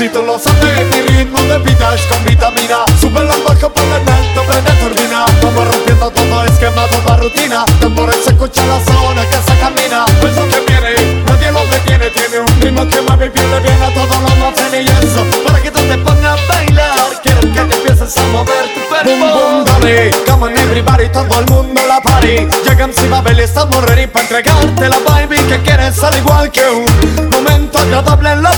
lo 0.00 0.40
sabes, 0.40 0.86
mi 0.90 1.02
ritmo 1.02 1.40
de 1.42 1.58
vida 1.58 1.94
es 1.94 2.00
con 2.06 2.24
vitamina. 2.24 2.78
Sube 3.00 3.22
la 3.22 3.36
bajo 3.46 3.72
por 3.72 3.84
el 3.84 4.08
alto, 4.08 4.42
prende 4.42 4.72
turbina. 4.72 5.24
Vamos 5.40 5.68
rompiendo 5.68 6.10
todo 6.10 6.44
esquema, 6.46 6.82
toda 6.88 7.16
rutina. 7.18 7.64
Tambores 7.80 8.16
se 8.24 8.30
escucha 8.30 8.66
la 8.66 8.80
zona 8.84 9.22
que 9.22 9.36
se 9.36 9.56
camina. 9.60 10.04
Eso 10.18 10.48
que 10.48 10.60
viene, 10.66 11.22
nadie 11.28 11.52
lo 11.52 11.64
detiene. 11.66 12.10
Tiene 12.10 12.40
un 12.40 12.60
ritmo 12.60 12.88
que 12.88 13.00
mueve 13.02 13.26
y 13.26 13.30
pierde 13.30 13.60
bien 13.60 13.82
a 13.82 13.94
todos 13.94 14.20
los 14.20 14.36
más 14.38 14.74
y 14.74 14.84
eso 14.84 15.24
Para 15.46 15.62
que 15.62 15.70
tú 15.70 15.80
te 15.80 15.96
pongas 15.98 16.40
a 16.40 16.52
bailar 16.52 17.20
Quiero 17.22 17.40
que 17.40 17.48
te 17.48 17.76
empieces 17.76 18.18
a 18.18 18.22
mover 18.24 18.74
tu 18.74 18.80
cuerpo. 18.88 19.10
Boom, 19.10 19.20
boom, 19.20 19.64
dale, 19.64 20.10
come 20.26 20.46
on 20.46 20.58
everybody, 20.58 21.08
todo 21.08 21.38
el 21.38 21.46
mundo 21.46 21.80
la 21.86 22.00
party. 22.00 22.48
Llega 22.68 22.84
encima, 22.84 23.20
Bel, 23.22 23.38
estamos 23.38 23.82
ready 23.84 24.08
para 24.08 24.24
entregarte 24.24 24.88
la 24.88 24.98
vibe 24.98 25.36
Que 25.46 25.62
quieres 25.62 26.02
al 26.02 26.16
igual 26.16 26.50
que 26.50 26.68
un 26.68 27.30
momento 27.30 27.78
agradable 27.78 28.32
en 28.32 28.42
la 28.42 28.50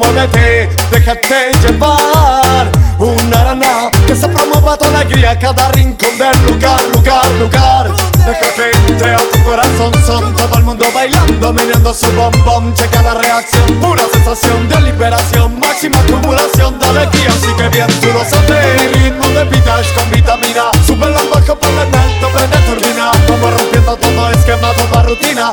muévete, 0.00 0.68
déjate 0.90 1.52
llevar. 1.62 2.70
Una 2.98 3.44
rana 3.44 3.90
que 4.06 4.14
se 4.14 4.28
promueva 4.28 4.76
tu 4.76 4.84
alegría 4.84 5.38
Cada 5.38 5.72
rincón 5.72 6.18
del 6.18 6.36
lugar, 6.46 6.78
lugar, 6.92 7.30
lugar. 7.40 7.90
Deja 8.26 8.54
que 8.54 8.70
entre 8.92 9.16
tu 9.32 9.42
corazón 9.42 9.90
Son 10.04 10.36
todo 10.36 10.58
el 10.58 10.64
mundo 10.64 10.84
bailando, 10.92 11.52
mirando 11.54 11.94
su 11.94 12.12
bombón. 12.12 12.74
Checa 12.74 13.00
la 13.00 13.14
reacción, 13.14 13.66
pura 13.80 14.02
sensación 14.12 14.68
de 14.68 14.80
liberación 14.82 15.58
Máxima 15.58 15.98
acumulación 15.98 16.78
de 16.78 16.86
alegría. 16.88 17.28
Así 17.28 17.54
que 17.56 17.68
bien 17.70 17.86
tú 18.02 18.08
lo 18.12 18.22
sabes 18.22 18.92
ritmo 18.92 19.26
de 19.28 19.44
vida 19.44 19.80
con 19.94 20.10
vitamina. 20.10 20.64
Sube 20.86 21.08
la 21.08 21.22
bajo 21.32 21.58
por 21.58 21.70
el 21.70 21.78
alto, 21.78 22.28
prende 22.34 22.58
turbina 22.66 23.12
Vamos 23.28 23.54
rompiendo 23.54 23.96
todo 23.96 24.30
esquema, 24.30 24.72
toda 24.74 25.02
rutina 25.04 25.50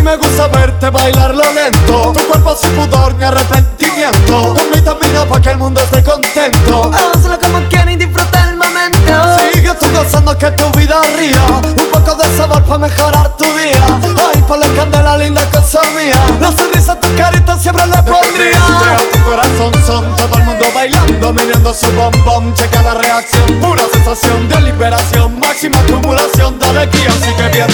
mí 0.00 0.02
me 0.02 0.16
gusta 0.16 0.48
verte 0.48 0.90
bailarlo 0.90 1.42
lento. 1.52 2.12
Tu 2.12 2.26
cuerpo 2.26 2.56
sin 2.56 2.70
pudor 2.72 3.14
ni 3.14 3.24
arrepentimiento. 3.24 4.54
Con 4.54 4.70
vitamina 4.72 5.24
pa' 5.26 5.40
que 5.40 5.50
el 5.50 5.58
mundo 5.58 5.80
esté 5.80 6.02
contento. 6.02 6.90
Hazlo 6.92 7.38
como 7.38 7.60
quieras 7.68 7.92
y 7.92 7.96
disfruta 7.96 8.48
el 8.48 8.56
momento. 8.56 9.38
Sigue 9.52 9.74
tú 9.74 9.86
gozando 9.94 10.36
que 10.38 10.50
tu 10.52 10.70
vida 10.78 11.00
ría. 11.18 11.42
Un 11.62 11.90
poco 11.92 12.14
de 12.14 12.36
sabor 12.36 12.62
para 12.64 12.78
mejorar 12.78 13.36
tu 13.36 13.44
día. 13.44 14.00
Ay, 14.32 14.42
ponle 14.48 14.66
candela 14.74 15.18
linda 15.18 15.44
cosa 15.50 15.80
mía. 15.96 16.16
La 16.40 16.50
sonrisa 16.52 16.92
a 16.92 17.00
tu 17.00 17.14
carita 17.16 17.58
siempre 17.58 17.86
le 17.86 18.02
pondría. 18.02 18.96
tu 19.12 19.22
corazón 19.24 19.72
son 19.86 20.16
todo 20.16 20.38
el 20.38 20.44
mundo 20.44 20.64
bailando 20.74 21.32
Mirando 21.32 21.74
su 21.74 21.90
bombón, 21.92 22.54
checa 22.54 22.82
la 22.82 22.94
reacción 22.94 23.46
Pura 23.60 23.82
sensación 23.92 24.48
de 24.48 24.60
liberación 24.62 25.38
Máxima 25.38 25.78
acumulación 25.78 26.58
de 26.58 26.68
alegría. 26.68 27.08
Así 27.08 27.32
que 27.34 27.48
bien 27.48 27.69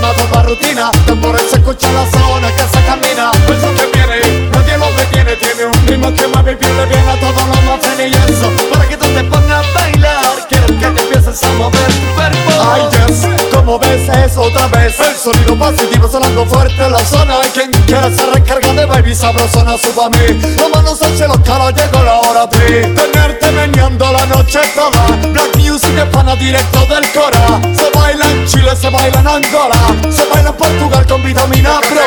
esquema, 0.00 0.14
toda 0.14 0.42
rutina. 0.42 0.90
Tambores 1.06 1.42
se 1.50 1.56
escucha 1.56 1.90
la 1.92 2.10
zona 2.10 2.48
que 2.54 2.62
se 2.62 2.84
camina. 2.84 3.30
Eso 3.48 3.74
que 3.74 3.86
viene, 3.98 4.50
nadie 4.50 4.78
lo 4.78 4.90
detiene. 4.92 5.36
Tiene 5.36 5.64
un 5.66 5.86
ritmo 5.86 6.12
que 6.14 6.50
y 6.50 6.56
pierde 6.56 6.86
bien 6.86 7.08
a 7.08 7.14
todos 7.20 7.46
los 7.46 7.62
más 7.64 7.80
y 7.98 8.32
eso 8.32 8.50
Para 8.72 8.88
que 8.88 8.96
tú 8.96 9.06
te 9.06 9.22
pongas 9.24 9.64
a 9.64 9.78
bailar 9.78 10.48
Quiero 10.48 10.66
que 10.66 10.74
te 10.74 10.86
empieces 10.86 11.44
a 11.44 11.52
mover 11.52 11.92
tu 11.92 12.14
cuerpo. 12.14 12.50
Ay, 12.72 12.82
yes, 12.90 13.26
como 13.54 13.78
ves 13.78 14.08
es 14.08 14.36
otra 14.36 14.66
vez 14.68 14.98
El 14.98 15.14
sonido 15.14 15.56
positivo 15.56 16.08
sonando 16.08 16.46
fuerte 16.46 16.82
en 16.82 16.92
la 16.92 17.04
zona. 17.04 17.36
Quien 17.52 17.70
quiera 17.86 18.10
se 18.10 18.26
recarga 18.26 18.72
de 18.72 18.86
baby 18.86 19.14
sabrosona 19.14 19.76
Suba 19.78 20.06
a 20.06 20.10
mí, 20.10 20.40
las 20.56 20.70
manos 20.70 21.02
al 21.02 21.16
cielo 21.16 21.34
Llegó 21.36 22.02
la 22.02 22.20
hora 22.20 22.46
de 22.46 22.82
tenerte 22.82 23.52
meneando 23.52 24.12
la 24.12 24.26
noche 24.26 24.60
toda. 24.74 25.06
Black 25.32 25.59
música 25.80 26.04
hispana 26.04 26.36
directo 26.36 26.80
del 26.86 27.10
Cora. 27.12 27.60
Se 27.74 27.90
baila 27.98 28.30
en 28.30 28.46
Chile, 28.46 28.76
se 28.76 28.90
baila 28.90 29.20
en 29.20 29.26
Angola, 29.26 29.76
se 30.10 30.24
baila 30.26 30.50
en 30.50 30.56
Portugal 30.56 31.06
con 31.06 31.22
vitamina 31.22 31.80
Pro. 31.80 32.00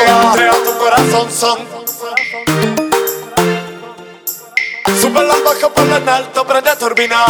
tu 0.64 0.78
corazón 0.78 1.30
son. 1.30 1.58
Sube 5.00 5.22
la 5.22 5.34
baja 5.44 5.68
por 5.74 5.86
la 5.86 6.16
alto, 6.16 6.46
prende 6.46 6.76
turbina. 6.76 7.26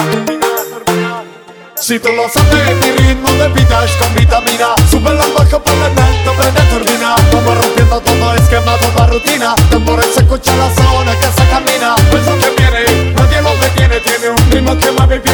Si 1.77 1.99
tú 1.99 2.09
lo 2.13 2.29
sabes, 2.29 2.77
mi 2.77 2.91
ritmo 2.93 3.31
de 3.33 3.49
vida 3.49 3.85
es 3.85 3.93
con 3.93 4.15
vitamina. 4.15 4.75
Sube 4.91 5.15
la 5.15 5.27
baja 5.29 5.59
por 5.59 5.75
la 5.75 5.87
alto, 5.87 6.33
prende 6.39 6.61
turbina. 6.63 7.17
Vamos 7.33 7.59
rompiendo 7.59 8.01
todo 8.01 8.35
esquema, 8.35 8.77
toda 8.77 9.07
rutina. 9.07 9.55
Tambores 9.71 10.13
se 10.13 10.21
escucha 10.21 10.55
la 10.57 10.69
zona 10.75 11.19
que 11.19 11.27
se 11.27 11.49
camina. 11.49 11.95
Pues 12.11 12.23
eso 12.23 12.39
que 12.39 12.51
viene, 12.63 13.15
nadie 13.15 13.41
lo 13.41 13.57
detiene. 13.57 14.01
Tiene 14.01 14.29
un 14.29 14.51
ritmo 14.51 14.79
que 14.79 14.93
más 14.93 15.09
vivir 15.09 15.34